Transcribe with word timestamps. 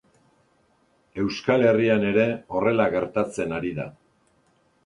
Euskal 1.25 1.67
Herrian 1.71 2.07
ere 2.13 2.25
horrela 2.57 2.91
gertatzen 2.97 3.55
ari 3.59 3.75
da. 3.83 3.87